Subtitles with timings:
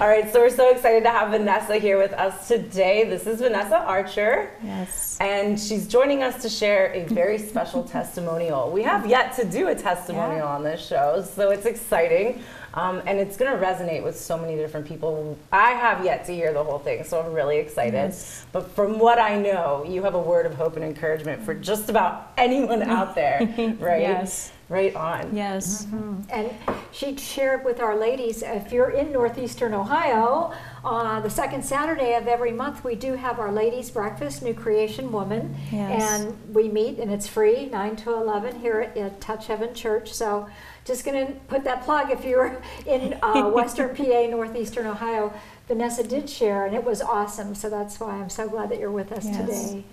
[0.00, 3.04] All right, so we're so excited to have Vanessa here with us today.
[3.04, 4.48] This is Vanessa Archer.
[4.64, 5.18] Yes.
[5.20, 8.70] And she's joining us to share a very special testimonial.
[8.70, 10.54] We have yet to do a testimonial Yeah.
[10.54, 12.42] on this show, so it's exciting.
[12.72, 15.36] Um, and it's going to resonate with so many different people.
[15.52, 17.92] I have yet to hear the whole thing, so I'm really excited.
[17.92, 18.46] Yes.
[18.52, 21.90] But from what I know, you have a word of hope and encouragement for just
[21.90, 23.40] about anyone out there,
[23.78, 24.00] right?
[24.00, 24.50] Yes.
[24.70, 25.34] Right on.
[25.34, 25.84] Yes.
[26.30, 26.54] And
[26.92, 30.52] she shared with our ladies, if you're in northeastern Ohio,
[30.84, 35.10] uh, the second Saturday of every month, we do have our ladies' breakfast, New Creation
[35.10, 35.56] Woman.
[35.72, 36.20] Yes.
[36.20, 40.12] And we meet, and it's free, 9 to 11 here at, at Touch Heaven Church.
[40.12, 40.48] So
[40.84, 45.32] just going to put that plug if you're in uh, western PA, northeastern Ohio.
[45.70, 47.54] Vanessa did share, and it was awesome.
[47.54, 49.70] So that's why I'm so glad that you're with us Yes.
[49.70, 49.84] today.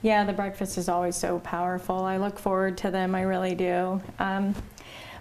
[0.00, 2.02] Yeah, the breakfast is always so powerful.
[2.06, 3.14] I look forward to them.
[3.14, 4.00] I really do.
[4.18, 4.54] Um,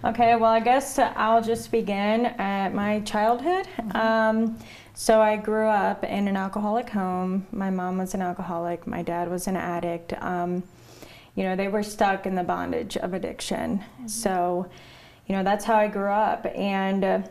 [0.05, 3.67] okay, well, I guess I'll just begin at my childhood.
[3.93, 4.57] Um,
[4.93, 7.45] so I grew up in an alcoholic home.
[7.51, 8.87] My mom was an alcoholic.
[8.87, 10.13] My dad was an addict.
[10.23, 10.63] Um,
[11.35, 13.83] you know, they were stuck in the bondage of addiction.
[14.05, 14.67] So,
[15.27, 16.45] you know, that's how I grew up.
[16.55, 17.21] And uh,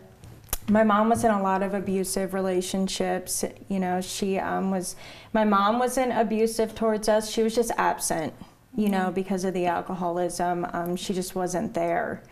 [0.70, 3.44] my mom was in a lot of abusive relationships.
[3.68, 4.96] You know, she um, was,
[5.32, 7.30] my mom wasn't abusive towards us.
[7.30, 8.32] She was just absent,
[8.76, 10.66] you know, because of the alcoholism.
[10.72, 12.22] Um, she just wasn't there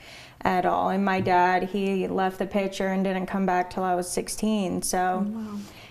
[0.42, 0.90] at all.
[0.90, 4.82] And my dad, he left the picture and didn't come back till I was 16.
[4.82, 5.26] So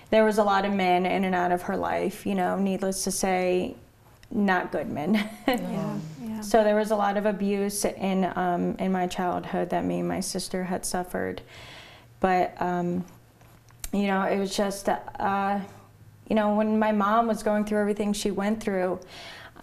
[0.09, 3.03] there was a lot of men in and out of her life, you know, needless
[3.03, 3.75] to say,
[4.31, 5.29] not good men.
[5.47, 5.99] Yeah.
[6.21, 6.41] Yeah.
[6.41, 10.07] So there was a lot of abuse in um, in my childhood that me and
[10.09, 11.41] my sister had suffered,
[12.19, 13.03] but um,
[13.93, 15.59] you know it was just uh,
[16.29, 18.99] you know when my mom was going through everything she went through,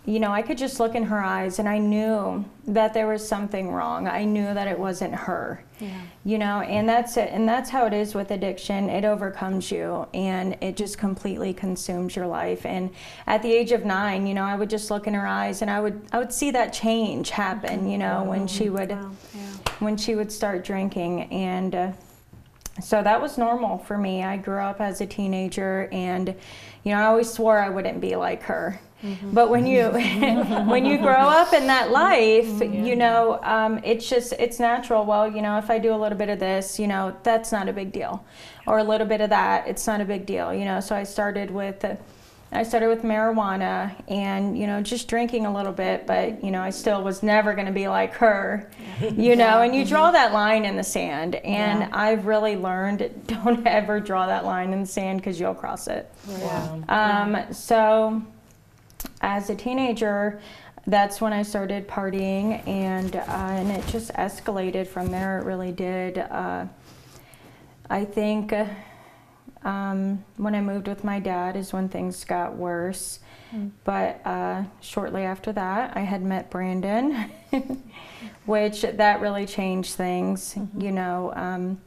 [0.07, 3.27] you know I could just look in her eyes and I knew that there was
[3.27, 4.09] something wrong.
[4.09, 5.63] I knew that it wasn't her.
[5.81, 6.01] Yeah.
[6.25, 7.31] You know, and that's it.
[7.33, 8.89] And that's how it is with addiction.
[8.89, 12.65] It overcomes you and it just completely consumes your life.
[12.65, 12.91] And
[13.27, 15.71] at the age of nine, you know, I would just look in her eyes and
[15.71, 19.11] I would I would see that change happen, you know, when she would Wow.
[19.35, 19.41] Yeah.
[19.81, 21.93] when she would start drinking and uh,
[22.83, 24.23] so that was normal for me.
[24.25, 26.35] I grew up as a teenager and
[26.83, 28.81] you know, I always swore I wouldn't be like her.
[29.33, 34.33] But when you when you grow up in that life, you know, um, it's just
[34.35, 35.05] it's natural.
[35.05, 37.69] Well, you know, if I do a little bit of this, you know, that's not
[37.69, 38.25] a big deal,
[38.67, 40.55] or a little bit of that, it's not a big deal.
[40.55, 41.85] You know, so I started with.
[41.85, 41.97] Uh,
[42.55, 46.63] I started with marijuana and you know just drinking a little bit, but you know
[46.63, 48.71] I still was never going to be like her,
[49.01, 49.61] you know.
[49.63, 51.89] And you draw that line in the sand, and Yeah.
[51.93, 56.11] I've really learned don't ever draw that line in the sand because you'll cross it.
[56.29, 56.83] Wow.
[56.89, 58.23] Um, so,
[59.21, 60.41] as a teenager,
[60.87, 65.41] that's when I started partying, and uh, and it just escalated from there.
[65.41, 66.19] It really did.
[66.19, 66.67] Uh,
[67.91, 68.67] I think uh,
[69.65, 73.21] um, when I moved with my dad is when things got worse.
[73.85, 77.31] But uh, shortly after that, I had met Brandon,
[78.47, 80.57] which that really changed things.
[80.77, 81.81] You know, um,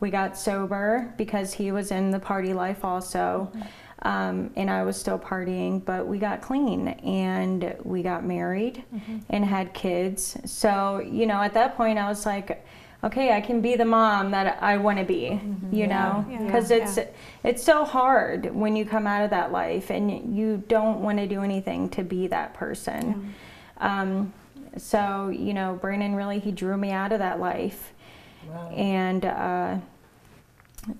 [0.00, 3.50] we got sober because he was in the party life also.
[4.02, 8.84] Um, and I was still partying, but we got clean and we got married
[9.28, 10.36] and had kids.
[10.44, 12.64] So, you know, at that point, I was like,
[13.04, 16.42] okay, I can be the mom that I want to be, you know, Yeah.
[16.44, 16.98] because it's
[17.44, 21.26] it's so hard when you come out of that life and you don't want to
[21.28, 23.34] do anything to be that person.
[23.78, 24.32] Um,
[24.76, 27.92] so, you know, Brandon really he drew me out of that life.
[28.48, 28.70] Wow.
[28.70, 29.76] and uh,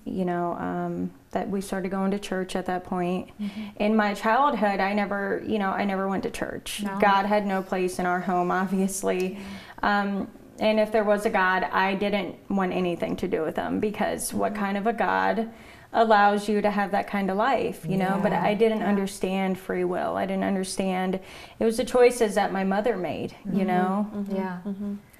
[0.05, 3.29] you know um, that we started going to church at that point.
[3.77, 6.83] In my childhood i never you know i never went to church.
[6.83, 6.99] No.
[6.99, 9.39] god had no place in our home obviously.
[9.81, 10.27] Um,
[10.59, 14.33] and if there was a god i didn't want anything to do with him because
[14.33, 14.63] what mm-hmm.
[14.63, 15.49] kind of a god
[15.91, 18.19] allows you to have that kind of life you know?
[18.21, 20.15] But i didn't understand free will.
[20.15, 21.19] I didn't understand
[21.59, 23.67] it was the choices that my mother made you mm-hmm.
[23.67, 24.07] know?
[24.13, 24.35] Mm-hmm.
[24.35, 24.59] Yeah.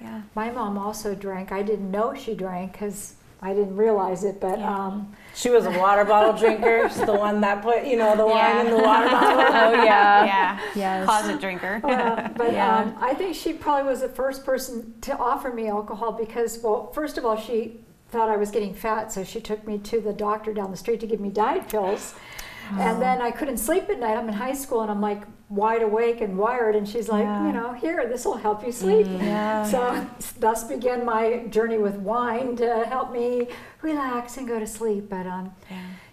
[0.00, 0.22] Yeah.
[0.34, 1.52] My mom also drank.
[1.52, 5.70] I didn't know she drank because I didn't realize it, but um, She was a
[5.70, 6.88] water bottle drinker.
[6.92, 9.40] She's the one that put, you know, the wine in the water bottle.
[9.78, 10.60] oh yeah Yeah.
[10.74, 11.80] yes Closet drinker.
[11.82, 12.78] uh, but Yeah.
[12.80, 16.92] um, I think she probably was the first person to offer me alcohol because, well,
[16.92, 17.80] first of all, she
[18.10, 21.00] thought I was getting fat, so she took me to the doctor down the street
[21.00, 22.14] to give me diet pills.
[22.78, 24.16] And then I couldn't sleep at night.
[24.16, 26.76] I'm in high school and I'm like wide awake and wired.
[26.76, 27.46] And she's like, Yeah.
[27.46, 29.06] you know, here, this will help you sleep.
[29.08, 29.64] Yeah.
[29.64, 30.06] So
[30.38, 33.48] thus began my journey with wine to help me
[33.82, 35.08] relax and go to sleep.
[35.08, 35.52] But um,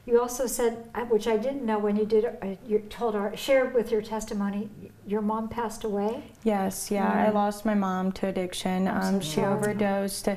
[0.06, 3.36] you also said, uh, which I didn't know when you did, uh, you told our
[3.36, 4.70] shared with your testimony,
[5.06, 6.32] your mom passed away.
[6.44, 7.28] Yes, yeah.
[7.28, 8.88] I lost my mom to addiction.
[8.88, 10.28] Um, she overdosed.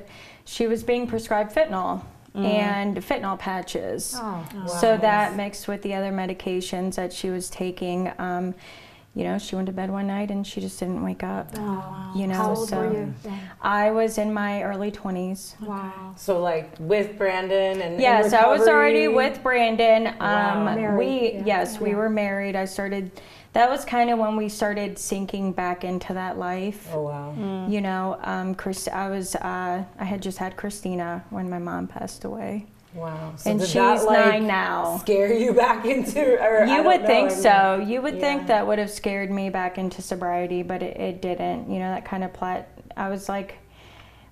[0.45, 2.05] She was being prescribed fentanyl,
[2.35, 4.15] and fentanyl patches.
[4.17, 4.47] Oh,
[4.81, 8.55] So that mixed with the other medications that she was taking, um,
[9.15, 11.51] you know, she went to bed one night and she just didn't wake up.
[11.57, 12.13] oh.
[12.15, 13.15] You know, How old so were you?
[13.61, 15.61] I was in my early 20s.
[15.61, 16.15] Wow.
[16.17, 20.07] So like with Brandon and in Yes, I was already with Brandon.
[20.07, 20.75] Um, Wow.
[20.77, 21.43] Married, we yeah.
[21.45, 22.55] yes, we were married.
[22.55, 23.11] I started.
[23.53, 26.89] That was kind of when we started sinking back into that life.
[26.93, 27.67] Oh wow.
[27.69, 28.87] You know, um, Chris.
[28.87, 29.35] I was.
[29.35, 33.33] Uh, I had just had Christina when my mom passed away, Wow.
[33.37, 34.99] So and she's that, like, nine now.
[34.99, 36.21] Scare you back into?
[36.41, 37.85] Or You don't would know, think I mean- so.
[37.89, 38.21] You would yeah.
[38.21, 41.71] think that would have scared me back into sobriety, but it, it didn't.
[41.73, 42.69] You know, that kind of plot.
[42.97, 43.57] I was like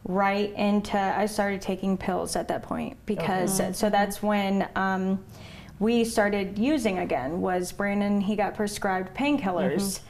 [0.05, 0.97] right into.
[0.97, 5.25] I started taking pills at that point because so that's when um,
[5.79, 7.41] we started using again.
[7.41, 8.21] Was Brandon?
[8.21, 10.01] He got prescribed painkillers.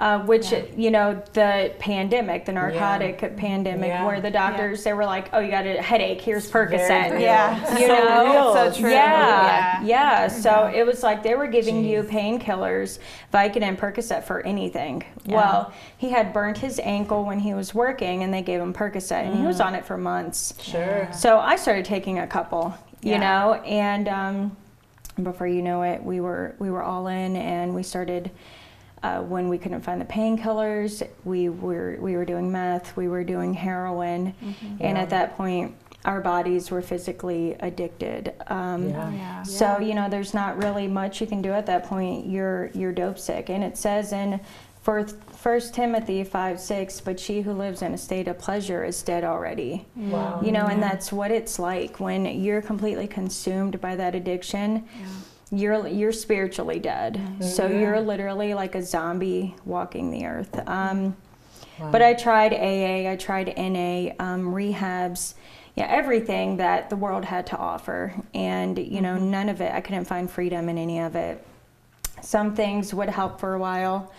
[0.00, 4.06] Uh, which you know the pandemic, the narcotic pandemic, Yeah.
[4.06, 6.20] where the doctors they were like, "Oh, you got a headache.
[6.20, 7.58] Here's Percocet." Yeah.
[7.76, 8.54] you So know, real.
[8.72, 8.90] So true.
[8.92, 9.82] Yeah, Yeah.
[9.82, 10.28] yeah.
[10.28, 12.10] So it was like they were giving you Jeez.
[12.38, 13.00] painkillers,
[13.34, 15.02] Vicodin, Percocet for anything.
[15.26, 19.24] Well, he had burnt his ankle when he was working, and they gave him Percocet,
[19.26, 20.54] and he was on it for months.
[20.62, 21.08] Sure.
[21.12, 22.72] So I started taking a couple,
[23.02, 23.18] you Yeah.
[23.18, 24.56] know, and um,
[25.24, 28.30] before you know it, we were we were all in, and we started.
[29.00, 33.22] Uh, when we couldn't find the painkillers, we were we were doing meth, we were
[33.22, 34.34] doing heroin,
[34.80, 35.02] and Yeah.
[35.02, 38.32] at that point, our bodies were physically addicted.
[38.48, 39.10] Um, Yeah.
[39.12, 39.42] Yeah.
[39.44, 42.26] so you know, there's not really much you can do at that point.
[42.26, 44.40] You're you're dope sick, and it says in
[44.82, 49.02] First, First Timothy five six, but she who lives in a state of pleasure is
[49.02, 49.84] dead already.
[49.96, 50.40] Wow.
[50.42, 54.86] You know, and that's what it's like when you're completely consumed by that addiction.
[55.50, 57.20] You're you're spiritually dead.
[57.40, 57.80] So Yeah.
[57.80, 60.58] you're literally like a zombie walking the earth.
[60.68, 61.16] Um,
[61.80, 61.90] Wow.
[61.92, 65.34] but I tried AA, I tried NA, um, rehabs,
[65.76, 68.12] yeah, everything that the world had to offer.
[68.34, 71.40] And, you know, none of it, I couldn't find freedom in any of it.
[72.20, 74.10] Some things would help for a while,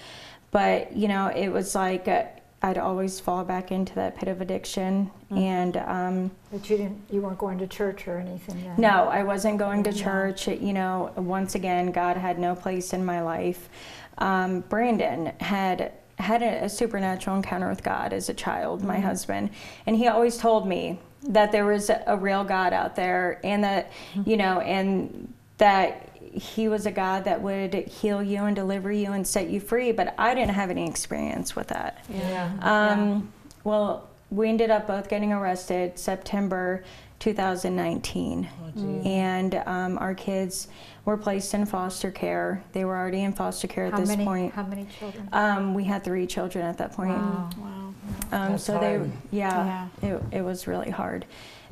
[0.51, 2.23] but, you know, it was like uh,
[2.61, 5.11] I'd always fall back into that pit of addiction.
[5.29, 8.75] And, um, But you didn't, you weren't going to church or anything then?
[8.77, 10.47] no, I wasn't going to church.
[10.47, 13.69] You know, once again, God had no place in my life.
[14.17, 19.51] Um, Brandon had had a, a supernatural encounter with God as a child, my husband,
[19.85, 23.63] and he always told me that there was a, a real God out there, and
[23.63, 23.91] that
[24.25, 29.11] you know, and that he was a God that would heal you and deliver you
[29.13, 29.91] and set you free.
[29.91, 32.03] But I didn't have any experience with that.
[32.09, 32.51] Yeah.
[32.61, 33.31] Um,
[33.63, 36.83] Well, we ended up both getting arrested September
[37.19, 38.47] 2019.
[39.05, 40.67] and um, our kids
[41.05, 42.63] were placed in foster care.
[42.73, 44.53] They were already in foster care at How this many, point.
[44.53, 45.27] how many children?
[45.33, 47.09] Um, we had three children at that point.
[47.11, 47.49] Wow.
[47.57, 47.67] Wow.
[48.31, 49.11] Um, That's so they, hard.
[49.31, 51.25] yeah, It, it was really hard.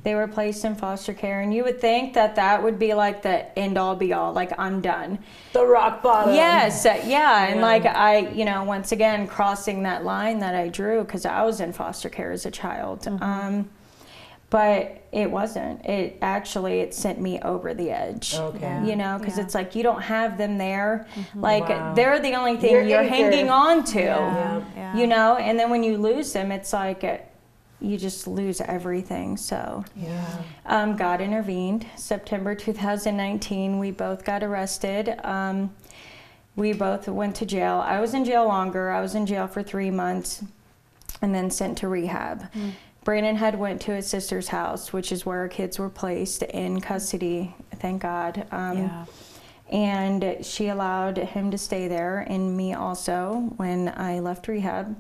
[0.07, 3.23] They were placed in foster care, and you would think that that would be like
[3.23, 5.19] the end all be all, like I'm done.
[5.51, 6.33] The rock bottom.
[6.33, 10.69] Yes, uh, yeah, and like I, you know, once again crossing that line that I
[10.69, 13.01] drew because I was in foster care as a child.
[13.01, 13.21] Mm-hmm.
[13.21, 13.69] Um,
[14.49, 15.85] but it wasn't.
[15.85, 18.33] It actually it sent me over the edge.
[18.33, 18.83] Okay.
[18.85, 19.43] You know, because Yeah.
[19.43, 21.05] it's like you don't have them there.
[21.35, 21.95] Like Wow.
[21.95, 23.99] they're the only thing You're you're, hanging on to.
[23.99, 24.61] Yeah.
[24.73, 24.95] Yeah.
[24.95, 27.17] You know, and then when you lose them, it's like uh
[27.79, 29.37] you just lose everything.
[29.37, 30.25] So Yeah.
[30.65, 31.85] um, God intervened.
[31.95, 35.15] September 2019, we both got arrested.
[35.23, 35.71] Um,
[36.55, 37.83] we both went to jail.
[37.85, 38.89] I was in jail longer.
[38.89, 40.43] I was in jail for three months,
[41.21, 42.45] and then sent to rehab.
[43.03, 46.81] Brandon had went to his sister's house, which is where our kids were placed in
[46.81, 47.55] custody.
[47.75, 48.45] Thank God.
[48.51, 49.05] Um, Yeah.
[49.69, 54.95] and she allowed him to stay there and me also when I left rehab.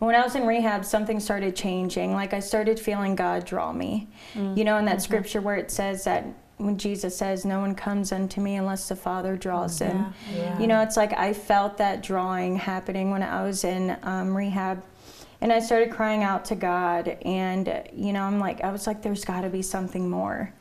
[0.00, 2.14] When I was in rehab, something started changing.
[2.14, 4.08] Like I started feeling God draw me.
[4.56, 6.24] You know, in that scripture where it says that
[6.56, 10.14] when Jesus says, No one comes unto me unless the Father draws them.
[10.34, 10.58] Yeah.
[10.58, 14.82] You know, it's like I felt that drawing happening when I was in um, rehab.
[15.42, 17.18] And I started crying out to God.
[17.22, 20.52] And, you know, I'm like, I was like, there's got to be something more.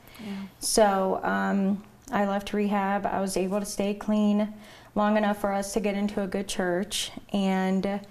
[0.60, 1.82] So um,
[2.12, 3.06] I left rehab.
[3.06, 4.54] I was able to stay clean
[4.96, 7.12] long enough for us to get into a good church.
[7.32, 8.02] And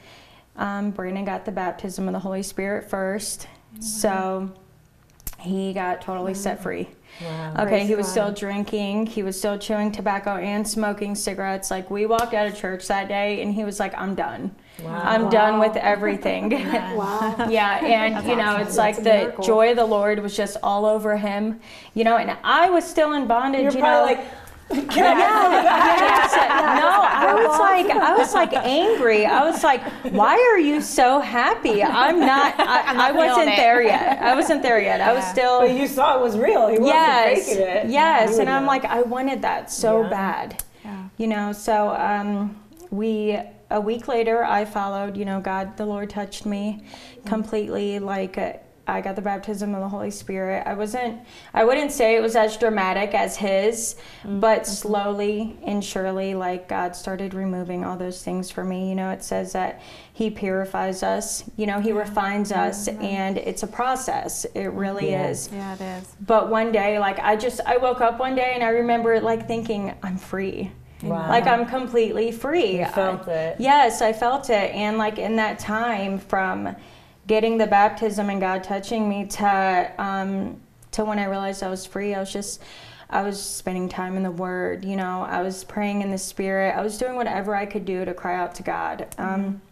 [0.59, 3.49] um, Brandon got the baptism of the Holy Spirit first.
[3.81, 4.51] So
[5.41, 6.89] he got totally set free.
[7.23, 7.53] Wow.
[7.61, 8.13] Okay, Praise he was God.
[8.13, 9.07] still drinking.
[9.07, 11.71] He was still chewing tobacco and smoking cigarettes.
[11.71, 14.55] Like we walked out of church that day, and he was like, "I'm done.
[14.83, 15.01] Wow.
[15.03, 16.51] I'm done with everything."
[16.97, 17.47] Wow.
[17.51, 18.63] yeah, and That's you know, awesome.
[18.67, 19.45] it's like That's a the miracle.
[19.45, 21.61] joy of the Lord was just all over him.
[21.95, 23.63] You know, and I was still in bondage.
[23.63, 24.31] You're you probably know, like,
[24.71, 26.33] Yes.
[26.79, 29.25] No, I was like, I was like angry.
[29.27, 29.83] I was like,
[30.13, 31.83] why are you so happy?
[31.83, 32.59] I'm not.
[32.61, 34.21] I, I'm not I wasn't there yet.
[34.21, 35.01] I wasn't there yet.
[35.01, 35.61] I was still.
[35.61, 36.69] But you saw it was real.
[36.69, 37.87] He wasn't yes, faking it.
[37.91, 38.69] yes, You and I'm know.
[38.69, 40.09] like, I wanted that so Yeah.
[40.11, 40.63] bad.
[40.85, 41.09] Yeah.
[41.17, 42.57] You know, so um,
[42.91, 43.39] we
[43.71, 45.17] a week later, I followed.
[45.17, 46.85] You know, God, the Lord touched me
[47.25, 47.99] completely.
[47.99, 48.53] Like uh,
[48.89, 50.67] I got the baptism of the Holy Spirit.
[50.67, 51.21] I wasn't.
[51.53, 54.41] I wouldn't say it was as dramatic as His, mm-hmm.
[54.41, 58.89] but slowly and surely, like God started removing all those things for me.
[58.89, 61.45] You know, it says that He purifies us.
[61.57, 64.47] You know, He refines us, and it's a process.
[64.55, 65.29] It really Yeah.
[65.29, 66.17] is Yeah, it is.
[66.27, 69.47] but one day like i just i woke up one day and i remember like
[69.47, 70.71] thinking i'm free
[71.03, 71.29] Wow.
[71.29, 73.57] like i'm completely free You felt I- it.
[73.61, 76.75] yes i felt it and like in that time from
[77.29, 81.87] getting the baptism and god touching me to um to when i realized i was
[81.87, 82.15] free.
[82.15, 82.61] I was just
[83.11, 86.75] i was spending time in the word you know i was praying in the spirit.
[86.75, 89.15] I was doing whatever i could do to cry out to god.
[89.19, 89.63] Um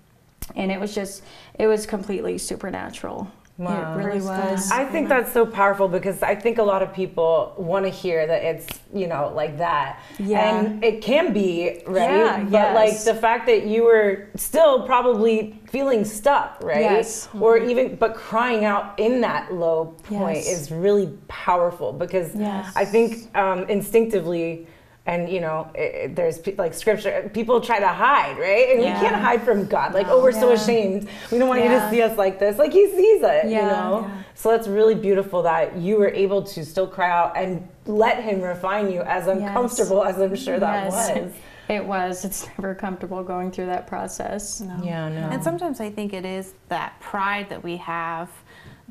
[0.55, 1.25] and it was just
[1.59, 3.95] it was completely supernatural Wow.
[3.99, 7.55] it really was I think that's so powerful because I think a lot of people
[7.57, 10.01] want to hear that it's, you know, like that.
[10.19, 10.59] Yeah.
[10.61, 12.11] And it can be, right?
[12.11, 16.81] Yeah, but like the fact that you were still probably feeling stuck, right?
[16.81, 17.29] Yes.
[17.41, 20.49] Or even, but crying out in that low point Yes.
[20.49, 22.71] is really powerful because Yes.
[22.77, 24.67] I think um, instinctively,
[25.07, 28.71] and you know, it, it- there's pe- like scripture, people try to hide, right?
[28.73, 29.01] And Yeah.
[29.01, 29.95] we can't hide from God.
[29.95, 31.09] Like, oh, we're so ashamed.
[31.31, 32.59] We don't want you to see us like this.
[32.59, 34.07] Like, He sees it, you know?
[34.09, 34.23] Yeah.
[34.35, 38.41] So that's really beautiful that you were able to still cry out and let him
[38.43, 41.17] refine you as uncomfortable as I'm sure that Yes.
[41.17, 41.33] was.
[41.69, 42.25] It was.
[42.25, 44.61] It's never comfortable going through that process.
[44.61, 44.79] No.
[44.85, 45.31] Yeah, no.
[45.33, 48.29] And sometimes I think it is that pride that we have,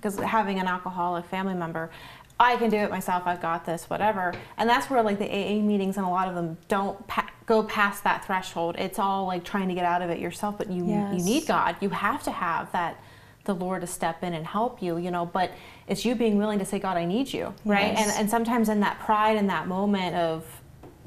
[0.06, 1.90] because having an alcoholic family member,
[2.40, 3.24] I can do it myself.
[3.26, 4.34] I've got this, whatever.
[4.58, 7.64] And that's where like the AA meetings and a lot of them don't pa- go
[7.64, 8.76] past that threshold.
[8.78, 10.58] It's all like trying to get out of it yourself.
[10.58, 11.76] But you you need God.
[11.82, 13.00] You have to have that
[13.46, 14.98] the Lord to step in and help you.
[14.98, 15.52] You know, but
[15.88, 17.94] it's you being willing to say, God, I need you, right?
[17.94, 18.10] Yes.
[18.10, 20.46] And and sometimes in that pride in that moment of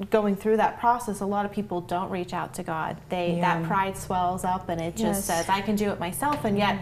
[0.09, 2.97] going through that process, a lot of people don't reach out to God.
[3.09, 3.59] They Yeah.
[3.59, 5.25] that pride swells up and it just Yes.
[5.25, 6.77] says, I can do it myself, and yet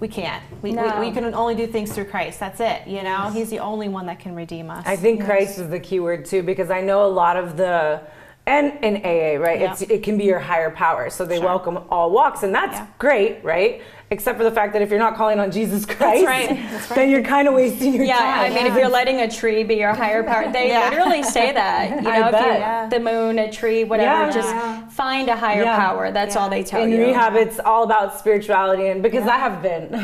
[0.00, 0.42] we can't.
[0.62, 1.00] We, No.
[1.00, 2.38] we, we can only do things through Christ.
[2.40, 2.86] That's it.
[2.86, 4.84] You know, He's the only one that can redeem us.
[4.86, 5.26] I think Yes.
[5.28, 8.00] Christ is the key word too, because I know a lot of the
[8.48, 9.60] and in AA, right?
[9.60, 9.72] Yeah.
[9.72, 11.10] It's it can be your higher power.
[11.10, 11.44] So they Sure.
[11.44, 12.86] welcome all walks, and that's Yeah.
[12.98, 13.82] great, right?
[14.10, 16.48] Except for the fact that if you're not calling on Jesus Christ, right.
[16.48, 16.96] That's right.
[16.96, 18.52] then you're kind of wasting your Yeah, time.
[18.52, 21.52] Yeah, I mean, if you're letting a tree be your higher power, they literally say
[21.62, 22.02] that.
[22.02, 22.84] You I know, if bet.
[22.84, 24.54] you the moon, a tree, whatever, just
[24.94, 26.10] find a higher power.
[26.10, 26.94] That's all they tell you.
[27.02, 29.98] in rehab, it's all about spirituality, and because I have been to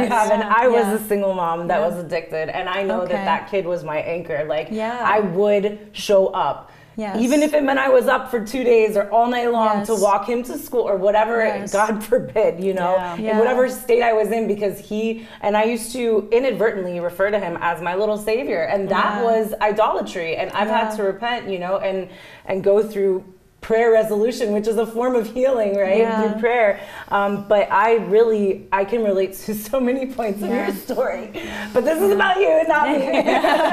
[0.00, 3.12] rehab, and I was a single mom that was addicted, and I know Okay.
[3.12, 4.44] that that kid was my anchor.
[4.48, 5.00] Like, Yeah.
[5.00, 6.70] I would show up.
[6.96, 7.16] Yes.
[7.20, 9.86] Even if it meant I was up for two days or all night long Yes.
[9.88, 11.72] to walk him to school or whatever, Yes.
[11.72, 13.14] God forbid, you know, Yeah.
[13.16, 13.38] in Yeah.
[13.38, 17.58] whatever state I was in, because he and I used to inadvertently refer to him
[17.60, 19.22] as my little savior, and that Yeah.
[19.24, 20.36] was idolatry.
[20.36, 22.08] And I've had to repent, you know, and
[22.46, 23.24] and go through
[23.64, 25.98] prayer resolution, which is a form of healing, right?
[25.98, 26.30] Yeah.
[26.32, 26.80] Through prayer.
[27.08, 31.30] Um, but I really, I can relate to so many points of your story.
[31.72, 32.96] But this is about you, not me.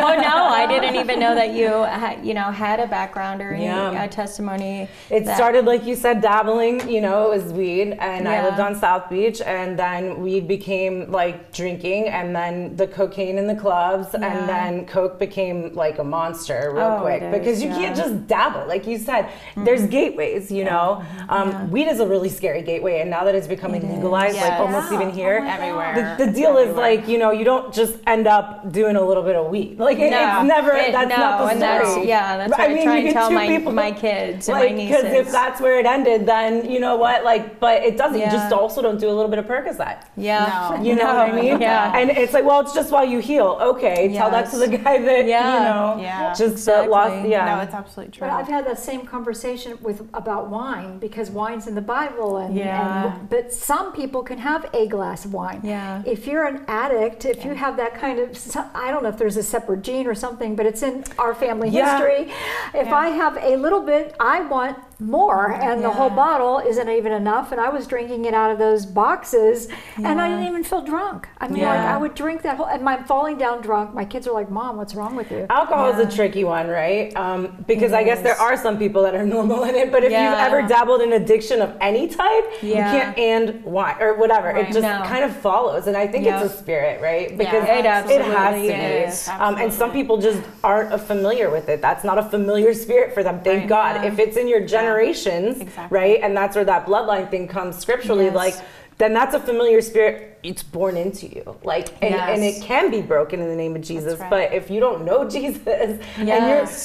[0.08, 1.68] oh no, I didn't even know that you
[2.04, 4.08] had, you know, had a background or any Yeah.
[4.08, 4.88] testimony.
[5.10, 6.88] It started like you said, dabbling.
[6.90, 11.12] You know, it was weed, and I lived on South Beach, and then weed became
[11.12, 14.26] like drinking, and then the cocaine in the clubs, Yeah.
[14.28, 17.80] and then coke became like a monster real Oh, quick because you can't.
[17.82, 17.96] Mm-hmm.
[18.14, 18.66] just dabble.
[18.68, 20.52] Like you said, there's gateways.
[20.52, 21.66] You know, um, Yeah.
[21.66, 24.42] weed is a really scary gateway, and now that it's becoming It legalized, is.
[24.42, 24.60] like Yes.
[24.62, 25.40] almost even here.
[25.44, 26.16] Oh Everywhere.
[26.18, 29.24] The, the deal is like you know you don't just end up doing a little
[29.24, 31.96] bit of weed like it, No, it's never it- that's no, not the and story
[31.96, 34.58] that's yeah, that's what I, mean, try you and tell my people- my kids and
[34.58, 35.02] my like nieces.
[35.04, 38.26] because if that's where it ended then you know what like but it doesn't you
[38.26, 40.84] just also don't do a little bit of percocet yeah, No.
[40.88, 43.20] you know No, what i mean Yeah, and it's like well it's just while you
[43.20, 45.54] heal okay tell that to the guy that Yeah.
[45.54, 46.34] you know Yeah.
[46.34, 48.28] just uh, lost yeah No, it's absolutely true.
[48.28, 52.56] But I've had that same conversation with about wine because wine's in the Bible, and,
[52.56, 53.14] Yeah.
[53.18, 55.62] and but some people can have a glass of wine.
[55.64, 56.02] Yeah.
[56.06, 58.30] If you're an addict, if you have that kind of,
[58.76, 61.70] I don't know if there's a separate gene or something, but it's in our family
[61.70, 61.98] Yeah.
[61.98, 62.34] history.
[62.74, 62.96] If Yeah.
[62.96, 67.52] I have a little bit, I want more and the whole bottle isn't even enough
[67.52, 69.68] and i was drinking it out of those boxes
[69.98, 72.88] and i didn't even feel drunk i mean like i would drink that whole and
[72.88, 76.00] i'm falling down drunk my kids are like mom what's wrong with you Alcohol is
[76.00, 77.16] a tricky one, right?
[77.16, 80.04] Um, because It I guess there are some people that are normal in it, but
[80.04, 80.30] if Yeah.
[80.30, 84.50] you've ever dabbled in addiction of any type, you can't and wine or whatever.
[84.50, 85.02] It just No.
[85.06, 86.42] kind of follows, and I think Yeah.
[86.44, 87.36] it's a spirit, right?
[87.38, 88.74] Because it it has to absolutely be.
[88.74, 89.30] is.
[89.40, 91.82] Um, and some people just aren't familiar with it.
[91.82, 93.40] That's not a familiar spirit for them.
[93.44, 93.70] Thank Right.
[93.70, 93.96] God.
[94.04, 94.12] Yeah.
[94.12, 95.98] If it's in your generations, Exactly.
[95.98, 98.36] right, and that's where that bloodline thing comes scripturally, Yes.
[98.36, 98.56] like
[99.02, 100.28] then that's a familiar spirit.
[100.44, 103.82] It's born into you, like, and, and it can be broken in the name of
[103.82, 104.20] Jesus.
[104.20, 104.30] right.
[104.30, 106.08] But if you don't know Jesus Yes.
[106.18, 106.28] and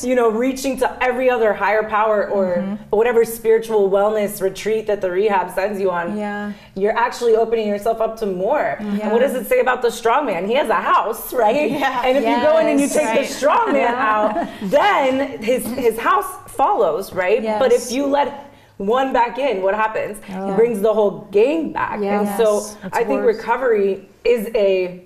[0.02, 2.82] you're, you know, reaching to every other higher power or mm-hmm.
[2.90, 6.52] whatever spiritual wellness retreat that the rehab sends you on, Yeah.
[6.74, 8.76] you're actually opening yourself up to more.
[8.80, 10.46] And what does it say about the strong man?
[10.46, 11.70] He has a house, right?
[11.70, 12.02] Yeah.
[12.06, 12.94] And if you go in and you Yes.
[12.94, 17.42] take the strong man out, then his his house follows, right?
[17.42, 18.46] But if you let
[18.78, 20.18] one back in, what happens?
[20.28, 22.00] It brings the whole gang back.
[22.02, 22.76] And so Yes.
[22.84, 25.02] It's I think recovery is a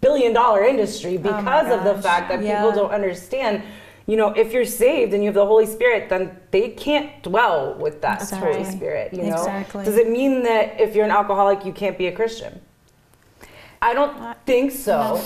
[0.00, 2.62] billion dollar industry because of the Oh fact that Yeah.
[2.62, 3.62] people don't understand
[4.06, 7.74] you know if you're saved and you have the holy spirit then they can't dwell
[7.74, 9.84] with that holy spirit you know Exactly.
[9.84, 12.60] does it mean that if you're an alcoholic you can't be a christian
[13.80, 15.20] i don't think so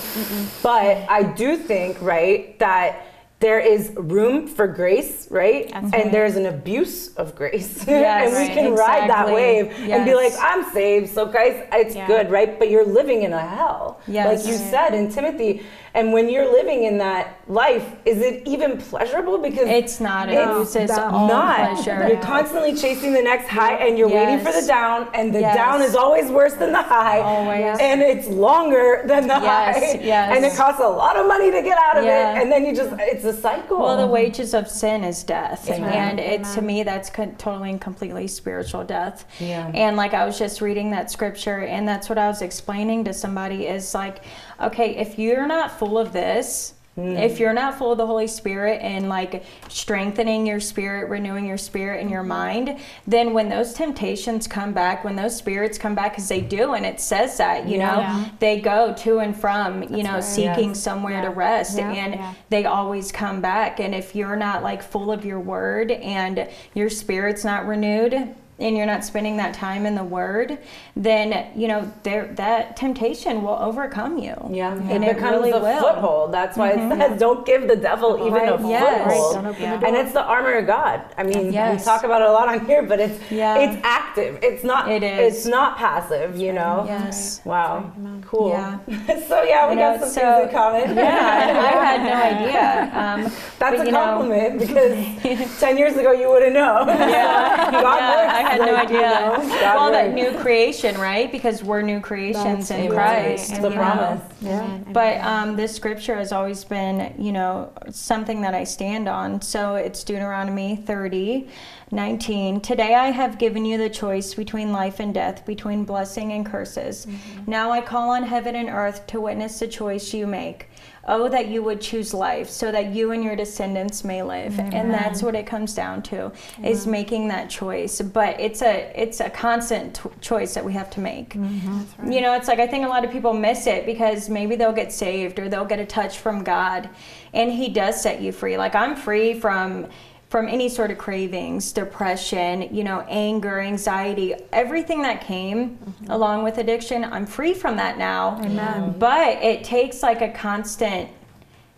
[0.63, 3.07] but i do think right that
[3.39, 5.71] there is room for grace, right?
[5.71, 6.13] That's and right.
[6.13, 7.87] there's an abuse of grace.
[7.87, 7.87] Yes,
[8.29, 8.53] and we right.
[8.55, 12.07] can ride that wave and be like, I'm saved, so Christ, it's Yeah.
[12.07, 12.59] good, right?
[12.59, 14.01] But you're living in a hell.
[14.07, 14.39] Yes.
[14.45, 15.65] Like you said in Timothy.
[15.97, 19.39] And when you're living in that life, is it even pleasurable?
[19.39, 20.77] Because It's not It's abuse.
[20.77, 21.15] It's not.
[21.15, 21.57] all not.
[21.75, 22.07] pleasure.
[22.09, 25.57] You're constantly chasing the next high and you're waiting for the down, and the Yes.
[25.57, 27.21] down is always worse than the high.
[27.21, 27.79] Always.
[27.81, 30.01] And it's longer than the Yes, high.
[30.03, 30.37] yes.
[30.37, 32.35] And it costs a lot of money to get out of Yeah.
[32.37, 32.43] it.
[32.43, 33.79] And then you just, it's a cycle.
[33.79, 35.91] Well, the wages of sin is death, Amen.
[35.95, 39.25] and it to me that's co- totally and completely spiritual death.
[39.41, 39.71] Yeah.
[39.73, 43.15] And like I was just reading that scripture, and that's what I was explaining to
[43.15, 44.23] somebody is like,
[44.61, 46.75] okay, if you're not full of this.
[46.97, 47.11] Hmm.
[47.11, 51.59] If you're not full of the Holy Spirit and like strengthening your spirit, renewing your
[51.59, 52.29] spirit and your mm-hmm.
[52.29, 56.73] mind, then when those temptations come back, when those spirits come back, because they do,
[56.73, 58.29] and it says that, you know, Yeah.
[58.39, 60.25] they go to and from, you know, right.
[60.25, 60.81] seeking Yes.
[60.81, 61.77] somewhere to rest.
[61.77, 61.93] Yeah.
[61.93, 62.33] And Yeah.
[62.49, 63.79] they always come back.
[63.79, 68.75] And if you're not like full of your word and your spirit's not renewed, and
[68.77, 70.59] you're not spending that time in the word,
[70.97, 74.35] then you know there that temptation will overcome you.
[74.51, 75.81] Yeah, and it it becomes really a will.
[75.81, 76.33] foothold.
[76.33, 78.61] That's why it says, "Don't give the devil even Right.
[78.61, 79.05] a Yes.
[79.05, 79.75] foothold." Don't open Yeah.
[79.75, 79.89] the door.
[79.89, 81.03] And it's the armor of God.
[81.19, 81.81] I mean, Yes.
[81.81, 83.57] we talk about it a lot on here, but it's Yeah.
[83.59, 84.39] it's active.
[84.43, 84.91] It's not.
[84.91, 85.37] It is.
[85.37, 86.37] It's not passive.
[86.37, 86.85] You know.
[86.89, 87.43] Yes.
[87.45, 87.85] Wow.
[88.27, 88.49] Cool.
[88.51, 88.79] Yeah.
[89.29, 90.97] so yeah, we You know, got some so- things in common.
[91.07, 92.91] Yeah, I had no idea.
[92.95, 93.23] Um,
[93.59, 96.85] That's but, a you know- compliment because ten years ago you wouldn't know.
[96.87, 99.11] Yeah, God yeah, works I had no like, you idea.
[99.11, 101.31] know, God well, that new creation, right?
[101.31, 102.91] Because we're new creations That's in Amen.
[102.93, 103.53] Christ.
[103.53, 103.63] Right.
[103.63, 103.81] the you know.
[103.81, 104.23] promise.
[104.41, 104.79] Yeah.
[104.93, 109.43] But um, this scripture has always been, you know, something that I stand on.
[109.43, 111.49] So it's Deuteronomy 30,
[111.91, 112.61] 19.
[112.61, 117.07] Today I have given you the choice between life and death, between blessing and curses.
[117.47, 120.69] Now I call on heaven and earth to witness the choice you make.
[121.09, 124.59] Oh, that you would choose life so that you and your descendants may live.
[124.59, 126.33] And that's what it comes down to
[126.65, 128.01] is making that choice.
[128.01, 131.31] But it's a it's a constant t- choice that we have to make.
[131.35, 131.79] Mm-hmm.
[131.79, 132.13] That's right.
[132.13, 134.73] You know, it's like I think a lot of people miss it because maybe they'll
[134.73, 136.91] get saved or they'll get a touch from God
[137.33, 138.57] and he does set you free.
[138.57, 139.87] Like I'm free from
[140.29, 146.11] from any sort of cravings, depression, you know, anger, anxiety, everything that came mm-hmm.
[146.11, 148.41] along with addiction, I'm free from that now.
[148.43, 148.97] Amen.
[148.99, 151.09] But it takes like a constant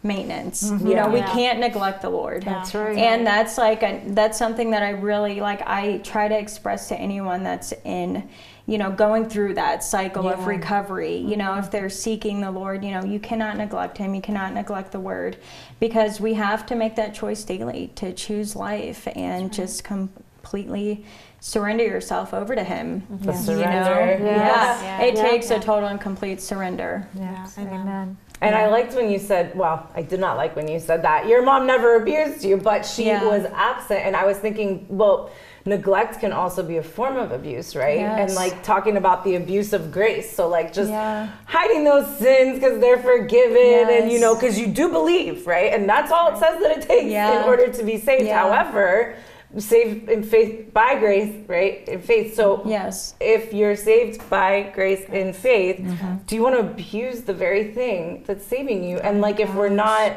[0.02, 0.62] maintenance.
[0.62, 0.90] You mm-hmm.
[0.90, 1.32] know, we Yeah.
[1.32, 2.44] can't neglect the Lord.
[2.44, 2.96] That's right.
[2.96, 6.96] And that's like a, that's something that I really like I try to express to
[6.96, 8.28] anyone that's in
[8.68, 11.16] you know going through that cycle of recovery.
[11.16, 14.52] You know, if they're seeking the Lord, you know, you cannot neglect him, you cannot
[14.52, 15.38] neglect the word
[15.80, 21.04] because we have to make that choice daily to choose life and just completely
[21.40, 23.00] surrender yourself over to him.
[23.10, 23.16] Mm-hmm.
[23.24, 23.84] The You know?
[23.84, 24.24] surrender.
[24.26, 24.82] Yeah.
[24.82, 25.00] Yeah.
[25.02, 25.22] It Yeah.
[25.30, 25.56] takes Yeah.
[25.56, 27.08] a total and complete surrender.
[27.14, 27.54] Yes.
[27.56, 27.80] Yeah, amen.
[27.80, 28.16] Amen.
[28.40, 31.26] And I liked when you said, well, I did not like when you said that.
[31.26, 33.24] Your mom never abused you, but she Yeah.
[33.24, 34.00] was absent.
[34.04, 35.30] And I was thinking, well,
[35.64, 37.98] neglect can also be a form of abuse, right?
[38.00, 40.34] And like talking about the abuse of grace.
[40.34, 41.28] So, like, just Yeah.
[41.46, 45.72] hiding those sins because they're forgiven and, you know, because you do believe, right?
[45.72, 47.42] And that's all it says that it takes Yeah.
[47.42, 48.26] in order to be saved.
[48.26, 48.38] Yeah.
[48.40, 49.14] However,
[49.56, 51.86] saved in faith by grace, right?
[51.88, 52.34] In faith.
[52.34, 53.14] So, Yes.
[53.20, 56.14] if you're saved by grace in faith, Mm-hmm.
[56.26, 58.98] do you want to abuse the very thing that's saving you?
[58.98, 60.12] And like, if we're not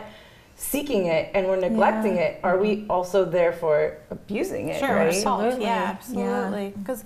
[0.62, 2.22] seeking it and we're neglecting Yeah.
[2.22, 4.80] it, are we also therefore abusing it?
[4.80, 5.08] Sure, right?
[5.08, 5.42] assault.
[5.42, 5.66] Absolutely.
[5.66, 5.90] Yeah, Yeah.
[5.90, 6.74] absolutely.
[6.78, 7.04] Because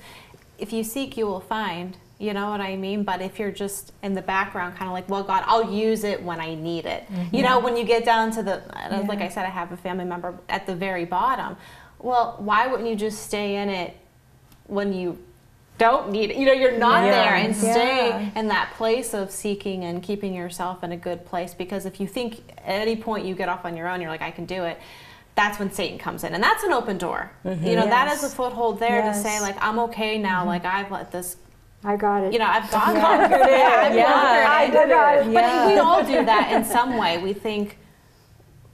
[0.58, 1.98] if you seek, you will find.
[2.20, 3.04] You know what I mean?
[3.04, 6.22] But if you're just in the background, kind of like, well, God, I'll use it
[6.22, 7.06] when I need it.
[7.10, 7.36] Mm-hmm.
[7.36, 9.78] You know, when you get down to the, and like I said, I have a
[9.78, 11.58] family member at the very bottom.
[12.00, 13.98] Well, why wouldn't you just stay in it
[14.68, 15.18] when you
[15.78, 16.38] don't need it?
[16.38, 17.12] You know, you're not Yeah.
[17.12, 18.40] there and stay Yeah.
[18.40, 21.54] in that place of seeking and keeping yourself in a good place.
[21.54, 24.22] Because if you think at any point you get off on your own, you're like,
[24.22, 24.80] I can do it.
[25.36, 27.30] That's when Satan comes in, and that's an open door.
[27.44, 30.40] You know, that is a foothold there to say, like, I'm okay now.
[30.40, 30.48] Mm-hmm.
[30.48, 31.36] Like, I've let this
[31.84, 32.32] I got it.
[32.34, 33.50] you know, I've gone conquered it.
[33.50, 34.06] I've Yeah.
[34.14, 34.90] conquered I did
[35.30, 35.34] it.
[35.34, 35.68] But Yeah.
[35.68, 37.18] we all do that in some way.
[37.18, 37.78] We think,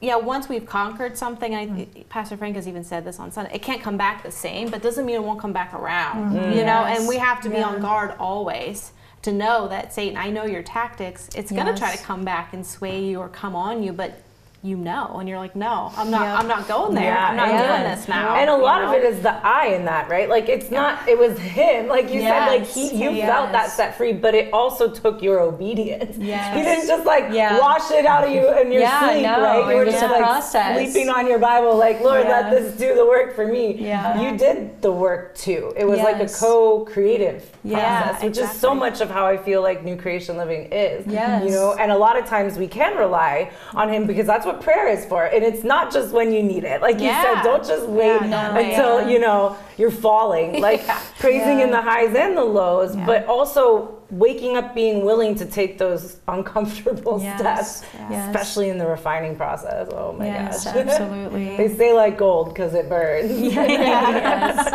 [0.01, 2.01] yeah, once we've conquered something, I, mm-hmm.
[2.09, 4.81] Pastor Frank has even said this on Sunday, it can't come back the same, but
[4.81, 6.33] doesn't mean it won't come back around.
[6.33, 6.57] Mm-hmm.
[6.57, 10.31] You know, and we have to be on guard always to know that Satan, I
[10.31, 11.29] know your tactics.
[11.35, 14.23] It's going to try to come back and sway you or come on you, but
[14.63, 16.21] you know, and you're like, no, I'm not.
[16.21, 16.39] Yep.
[16.39, 17.05] I'm not going there.
[17.05, 18.35] Yeah, I'm not and- doing this now.
[18.35, 20.29] And a lot of it is the I in that, right?
[20.29, 21.07] Like it's not.
[21.07, 24.53] It was him, like you said, like he, you felt that set free, but it
[24.53, 26.15] also took your obedience.
[26.17, 26.55] Yes.
[26.55, 27.57] He didn't just like Yeah.
[27.59, 29.69] wash it out of you in your Yeah, sleep, no, right?
[29.71, 30.91] You were just a like process.
[30.91, 33.73] sleeping on your Bible, like Lord, let this do the work for me.
[33.73, 34.21] Yeah.
[34.21, 35.73] You did the work too.
[35.75, 39.61] It was like a co-creative Yeah, process, which is so much of how I feel
[39.61, 41.05] like New Creation Living is.
[41.07, 41.43] Yes.
[41.43, 44.50] You know, and a lot of times we can rely on him because that's what
[44.53, 45.25] prayer is for.
[45.25, 46.81] And it's not just when you need it.
[46.81, 49.09] Like you said, don't just wait no, until, yeah.
[49.09, 50.61] you know, you're falling.
[50.71, 50.85] Like
[51.19, 53.05] praising in the highs and the lows, Yeah.
[53.05, 57.39] but also waking up being willing to take those uncomfortable Yes.
[57.39, 58.27] steps, Yes.
[58.27, 59.87] especially in the refining process.
[59.91, 60.75] Oh my yes, gosh.
[60.87, 61.57] absolutely.
[61.57, 63.31] they say like gold because it burns.
[63.41, 64.67] yes.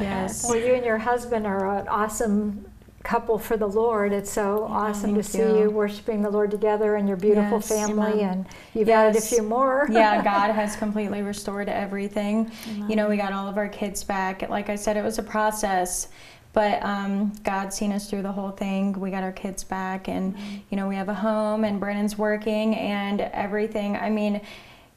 [0.00, 0.44] yes.
[0.48, 2.66] Well, you and your husband are an awesome
[3.06, 4.12] couple for the Lord.
[4.12, 5.58] It's so awesome to see you.
[5.60, 8.12] you worshiping the Lord together and your beautiful Yes, family.
[8.22, 8.28] amen.
[8.30, 9.86] And you've added a few more.
[9.90, 12.50] yeah, God has completely restored everything.
[12.88, 14.48] You know, we got all of our kids back.
[14.48, 16.08] Like I said, it was a process,
[16.52, 18.92] but um, God's seen us through the whole thing.
[18.98, 20.34] We got our kids back, and
[20.70, 23.96] you know, we have a home, and Brandon's working, and everything.
[23.96, 24.40] I mean.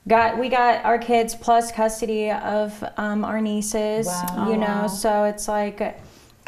[0.08, 4.46] Got we got our kids plus custody of um, our nieces, Wow.
[4.48, 4.66] you Oh, know.
[4.66, 4.88] wow.
[4.88, 6.00] So it's like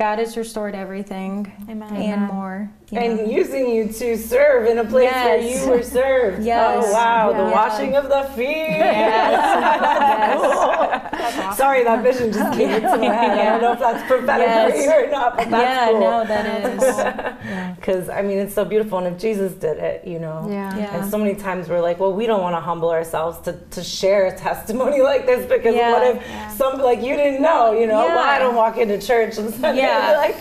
[0.01, 1.93] God has restored everything Amen.
[1.95, 2.71] and more.
[2.89, 3.05] you know.
[3.05, 6.43] And using you to serve in a place where you were served.
[6.51, 6.85] Yes.
[6.87, 7.51] Oh wow, the Yeah.
[7.51, 8.47] washing of the feet.
[8.47, 10.39] Yes.
[11.55, 13.37] Sorry, that vision just came into my head.
[13.37, 14.71] I don't know if that's prophetic Yes.
[14.71, 15.99] for you or not, but that's yeah, cool.
[15.99, 16.45] no, that
[17.71, 17.75] is.
[17.77, 20.47] Because I mean, it's so beautiful, and if Jesus did it, you know.
[20.49, 20.75] Yeah.
[20.77, 20.95] Yeah.
[21.01, 23.83] And so many times we're like, well, we don't want to humble ourselves to, to
[23.83, 25.91] share a testimony like this because Yeah.
[25.91, 28.05] what if some like you didn't know, you know?
[28.05, 30.15] Well, I don't walk into church and Sunday Yeah.
[30.17, 30.35] like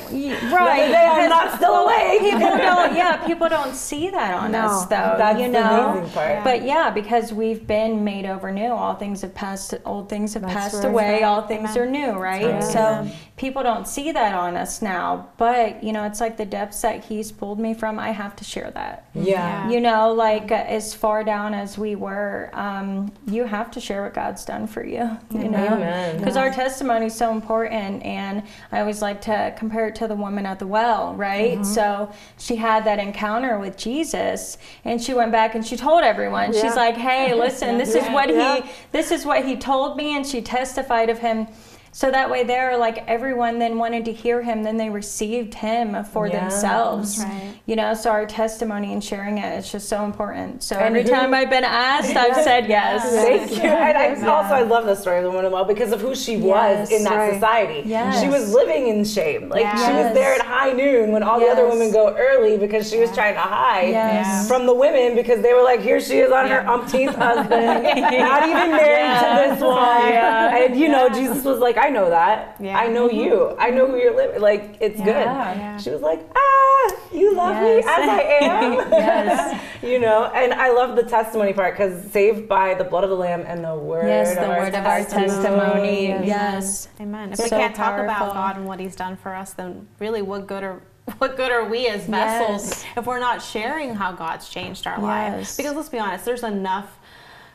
[0.53, 0.89] right.
[0.91, 2.21] day I'm not still awake.
[2.21, 4.67] people don't yeah people don't see that on No.
[4.67, 6.45] us though That's you the know amazing part.
[6.45, 10.43] but yeah because we've been made over new all things have passed old things have
[10.43, 10.85] That's passed right.
[10.85, 12.63] away all things are new right right.
[12.65, 13.11] so.
[13.41, 17.03] People don't see that on us now but you know it's like the depths that
[17.03, 19.67] he's pulled me from i have to share that yeah.
[19.71, 24.03] you know like uh, as far down as we were um, you have to share
[24.03, 26.19] what god's done for you you know Amen.
[26.19, 30.15] because our testimony is so important and i always like to compare it to the
[30.15, 31.65] woman at the well right Mm-hmm.
[31.65, 36.53] so she had that encounter with jesus and she went back and she told everyone
[36.53, 36.61] Yeah.
[36.61, 38.61] she's like hey listen this is what Yeah.
[38.61, 41.47] he this is what he told me and she testified of him
[41.93, 46.05] so that way there like everyone then wanted to hear him then they received him
[46.05, 46.41] for Yeah.
[46.41, 47.55] themselves right.
[47.67, 51.03] you know so our testimony and sharing it is just so important so And every
[51.03, 53.69] who- time i've been asked i've said yes Thank you.
[53.69, 56.37] And I also I love the story of the woman well because of who she
[56.37, 57.35] was in that right.
[57.35, 57.83] society.
[57.89, 58.21] Yes.
[58.23, 59.49] She was living in shame.
[59.49, 59.75] Like Yeah.
[59.87, 62.99] she was there at high noon when all the other women go early because she
[62.99, 64.47] was trying to hide Yes.
[64.49, 68.43] from the women because they were like, here she is on her umpteenth husband, not
[68.49, 70.09] even married to this one.
[70.09, 70.57] Yeah.
[70.57, 72.57] And you know, Jesus was like, I know that.
[72.61, 72.79] Yeah.
[72.79, 73.57] I know you.
[73.59, 74.41] I know who you're living.
[74.41, 75.05] Like it's Yeah.
[75.05, 75.15] good.
[75.25, 75.77] Yeah.
[75.79, 78.73] She was like, ah, you love me as I am.
[78.93, 79.61] Yes.
[79.83, 83.17] you know, and I love the testimony part because saved by the blood of the
[83.17, 86.09] Lamb and the word Yes, of the our word of our testimony.
[86.09, 86.27] Yes.
[86.27, 86.89] Yes.
[87.01, 87.33] Amen.
[87.33, 88.35] If So we can't talk about.
[88.35, 90.83] God and what He's done for us, then really, what good are
[91.19, 92.85] what good are we as vessels Yes.
[92.97, 95.37] if we're not sharing how God's changed our lives?
[95.49, 95.57] Yes.
[95.57, 96.99] Because let's be honest, there's enough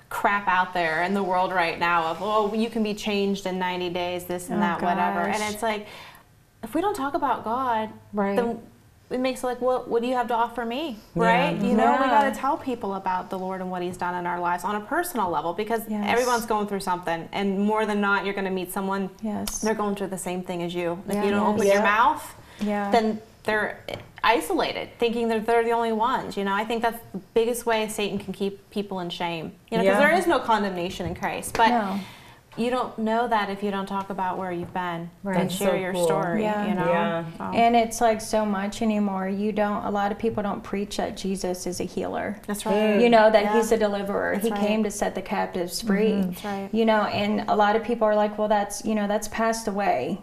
[0.10, 3.58] crap out there in the world right now of oh you can be changed in
[3.60, 5.88] 90 days, this and Oh, that, whatever, and it's like
[6.64, 8.36] if we don't talk about God, Right.
[8.36, 8.60] then
[9.12, 11.24] it makes it like what what do you have to offer me Yeah.
[11.24, 14.16] right you know we got to tell people about the lord and what he's done
[14.16, 16.06] in our lives on a personal level because Yes.
[16.08, 19.60] everyone's going through something and more than not you're going to meet someone Yes.
[19.60, 21.04] they're going through the same thing as you.
[21.08, 21.24] If Yeah.
[21.26, 21.50] you don't Yes.
[21.54, 21.74] open Yeah.
[21.74, 22.90] your mouth, Yeah.
[22.92, 23.80] then they're
[24.24, 26.36] isolated, thinking that they're the only ones.
[26.36, 29.54] You know, I think that's the biggest way Satan can keep people in shame.
[29.72, 30.08] You know, because Yeah.
[30.08, 31.70] there is no condemnation in Christ, but.
[31.70, 32.00] No.
[32.58, 35.36] You don't know that if you don't talk about where you've been Right.
[35.42, 36.06] and share so your cool.
[36.06, 36.44] story.
[36.44, 36.66] Yeah.
[36.66, 37.24] You know, Yeah.
[37.38, 39.28] So- And it's like so much anymore.
[39.28, 42.38] You don't, a lot of people don't preach that Jesus is a healer.
[42.48, 42.98] that's right.
[43.02, 43.56] You know, that Yeah.
[43.58, 44.36] he's a deliverer.
[44.36, 44.62] That's he right.
[44.62, 46.12] came to set the captives free.
[46.14, 46.30] Mm-hmm.
[46.30, 46.70] That's right.
[46.72, 49.68] You know, and a lot of people are like, well, that's, you know, that's passed
[49.68, 50.22] away.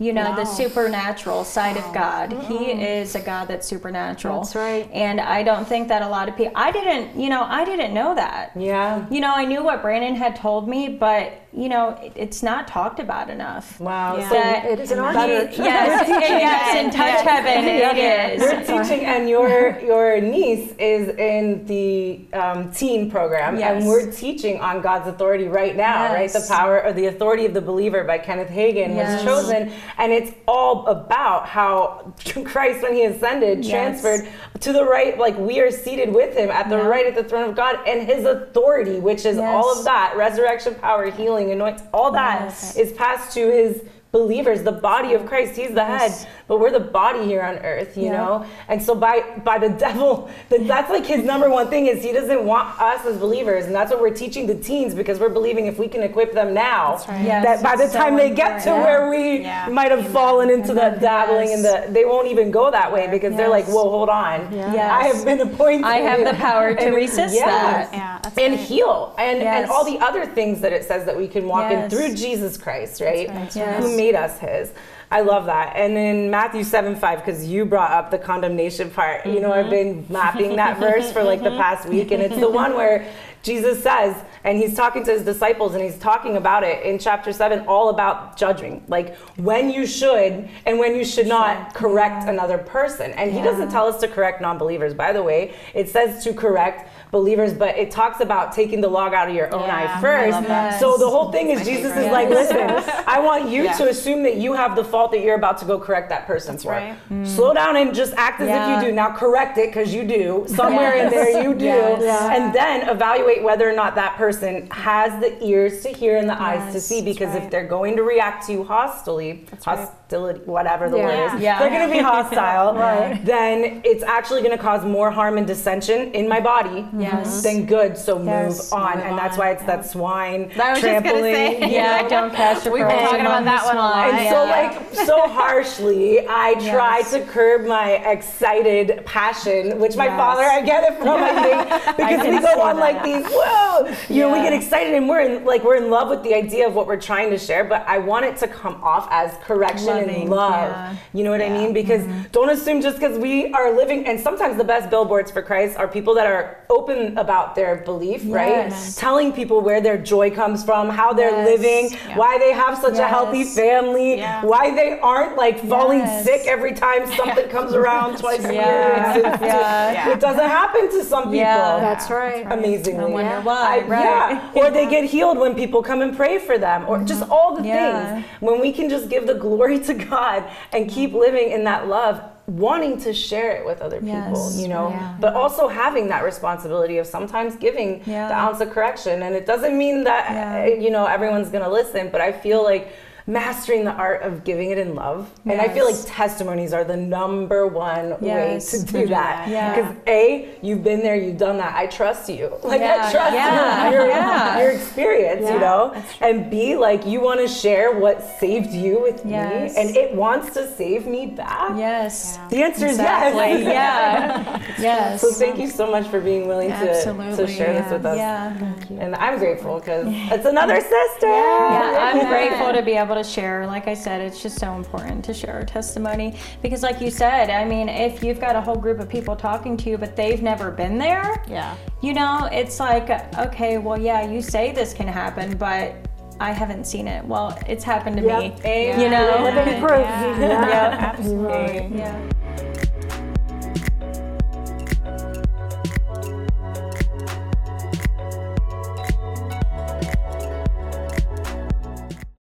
[0.00, 2.32] You know, the supernatural side of God.
[2.32, 2.80] He mm-hmm.
[2.80, 4.40] is a God that's supernatural.
[4.40, 4.90] That's right.
[4.92, 7.94] And I don't think that a lot of people, I didn't, you know, I didn't
[7.94, 8.50] know that.
[8.56, 9.06] Yeah.
[9.08, 12.66] You know, I knew what Brandon had told me, but, you know, it, it's not
[12.66, 13.78] talked about enough.
[13.80, 14.16] Wow.
[14.16, 14.28] Yeah.
[14.28, 15.32] So That- It is an That honor.
[15.32, 21.64] is- yes, yes, in touch heaven, it You're teaching, and your your niece is in
[21.66, 23.76] the um, teen program, Yes.
[23.82, 26.32] and we're teaching on God's authority right now, right?
[26.32, 29.24] The power or the authority of the believer by Kenneth Hagin Yes.
[29.24, 32.12] was chosen, and it's all about how
[32.44, 33.70] Christ, when He ascended, Yes.
[34.00, 34.28] transferred
[34.60, 36.86] to the right, like we are seated with Him at the Yeah.
[36.86, 40.74] right at the throne of God, and His authority, which is all of that, resurrection
[40.74, 42.76] power, healing, anointing, all that Yes.
[42.76, 45.56] is passed to His believers, the body of Christ.
[45.56, 46.22] He's the Yes.
[46.24, 48.12] head, but we're the body here on earth, you Yeah.
[48.16, 48.46] know.
[48.68, 52.12] And so by by the devil, that that's like his number one thing is he
[52.12, 55.66] doesn't want us as believers, and that's what we're teaching the teens because we're believing
[55.66, 57.24] if we can equip them now, right.
[57.24, 58.84] Yes, that by the it's so time they get to important.
[58.84, 59.68] where we Yeah.
[59.68, 61.56] might have fallen into the dabbling Yes.
[61.58, 63.74] in the, they won't even go that way because they're like, Yes.
[63.74, 64.76] whoa, hold on, Yes.
[64.90, 65.84] I have been appointed.
[65.84, 67.44] I have the power to And- resist yes.
[67.46, 67.88] that.
[67.92, 68.60] Yeah, that's and right.
[68.60, 71.88] heal and, and all the other things that it says that we can walk in
[71.88, 73.28] through Jesus Christ, right?
[73.28, 73.54] right.
[73.56, 73.82] Yes.
[73.82, 74.72] Who made us his.
[75.14, 75.76] I love that.
[75.76, 79.66] And in Matthew 7 5, because you brought up the condemnation part, you know, I've
[79.66, 80.00] mm-hmm.
[80.00, 81.60] been mapping that verse for like the mm-hmm.
[81.60, 83.08] past week, and it's the one where
[83.44, 87.32] Jesus says, and he's talking to his disciples, and he's talking about it in chapter
[87.32, 92.58] 7, all about judging, like when you should and when you should not correct another
[92.58, 93.10] person.
[93.12, 95.54] And he doesn't tell us to correct non believers, by the way.
[95.74, 99.52] It says to correct believers, but it talks about taking the log out of your
[99.54, 100.80] own Yeah, eye first.
[100.80, 102.06] So the whole thing is Jesus favorite.
[102.06, 102.58] is like, listen,
[103.06, 103.72] I want you Yeah.
[103.74, 106.58] to assume that you have the fault that you're about to go correct that person
[106.58, 106.72] for.
[106.72, 106.96] right.
[107.24, 108.78] Slow down and just act as Yeah.
[108.78, 108.94] if you do.
[108.94, 110.44] Now correct it because you do.
[110.48, 111.64] Somewhere in there you do.
[111.66, 112.34] Yeah.
[112.34, 116.40] And then evaluate whether or not that person has the ears to hear and the
[116.40, 117.02] eyes to see.
[117.02, 119.62] Because if they're going to react to you hostilely, right.
[119.64, 121.04] hostility, whatever the Yeah.
[121.30, 121.58] word is, Yeah.
[121.58, 122.74] they're going to be hostile.
[122.74, 123.24] Right.
[123.24, 127.42] Then it's actually going to cause more harm and dissension in my body Yes.
[127.42, 127.96] than good.
[127.96, 128.72] So Yes.
[128.72, 128.96] move on.
[128.98, 129.76] Move and that's why it's yeah.
[129.76, 131.34] that swine I was just trampling.
[131.34, 131.70] say.
[131.70, 132.08] Yeah, know?
[132.08, 134.08] don't cast your We've been talking among about that the one a lot.
[134.10, 134.30] And Yeah.
[134.30, 137.10] so, like, so harshly, I try Yes.
[137.12, 140.16] to curb my excited passion, which my Yes.
[140.18, 143.04] father, I get it from, I think, because can we go see on like that.
[143.04, 146.22] these, whoa, you know, we get excited and we're in, like, we're in love with
[146.22, 149.06] the idea of what we're trying to share, but I want it to come off
[149.10, 150.52] as correction and love.
[150.70, 150.96] yeah.
[151.12, 151.72] You know what I mean?
[151.72, 152.22] Because Mm-hmm.
[152.32, 155.86] don't assume just because we are living, and sometimes the best billboards for Christ are
[155.88, 158.72] people that are open about their belief, right?
[158.96, 161.46] Telling people where their joy comes from, how they're Yes.
[161.52, 162.18] living, Yeah.
[162.18, 164.44] why they have such a healthy family, Yeah.
[164.44, 166.24] why they aren't like falling Yes.
[166.24, 168.62] sick every time something comes around twice a year.
[168.62, 169.16] Yeah.
[169.18, 169.92] It's- it's- Yeah.
[169.92, 170.10] Yeah.
[170.12, 171.36] It doesn't happen to some people.
[171.36, 171.78] Yeah.
[171.80, 172.46] That's right.
[172.50, 173.04] Amazingly.
[173.04, 174.02] I wonder why, I- right?
[174.14, 177.32] Yeah, or they get healed when people come and pray for them, or just mm-hmm.
[177.32, 178.14] all the Yeah.
[178.14, 178.26] things.
[178.40, 181.18] When we can just give the glory to God and keep mm-hmm.
[181.18, 184.58] living in that love, wanting to share it with other people, Yes.
[184.60, 185.14] you know, Yeah.
[185.18, 188.28] but also having that responsibility of sometimes giving Yeah.
[188.28, 189.22] the ounce of correction.
[189.22, 190.66] And it doesn't mean that, Yeah.
[190.66, 192.92] you know, everyone's going to listen, but I feel like
[193.26, 195.30] mastering the art of giving it in love.
[195.46, 198.72] And I feel like testimonies are the number one Yes.
[198.72, 199.48] way to do that.
[199.48, 199.74] Yeah.
[199.74, 201.74] Because A, you've been there, you've done that.
[201.74, 202.52] I trust you.
[202.74, 204.58] Like I trust yeah, your, yeah.
[204.60, 205.94] your experience, you know?
[206.20, 209.74] And B, like you want to share what saved you with Yes.
[209.74, 211.78] me and it wants to save me back.
[211.78, 212.38] Yes.
[212.50, 213.52] The answer Exactly.
[213.52, 213.64] is yes.
[213.74, 214.74] Yeah.
[214.78, 215.20] yes.
[215.20, 217.54] So thank you so much for being willing to, to Absolutely.
[217.54, 218.16] share this with us.
[218.16, 218.56] Yeah.
[218.98, 221.26] And I'm grateful because it's another sister.
[221.28, 223.66] Yeah, I'm grateful to be able to share.
[223.66, 227.50] Like I said, it's just so important to share our testimony because, like you said,
[227.50, 230.42] I mean, if you've got a whole group of people talking to you, but they've
[230.42, 231.74] never been there, Yeah.
[232.02, 235.94] you know, it's like, okay, well, yeah, you say this can happen, but
[236.40, 237.24] I haven't seen it.
[237.24, 238.28] Well, it's happened to me.
[238.28, 238.98] Yep.
[238.98, 239.38] You know?
[239.44, 240.00] Living proof.
[240.00, 240.38] Yeah.
[240.40, 241.12] Yeah.
[241.16, 241.98] Absolutely.
[241.98, 242.30] Yeah.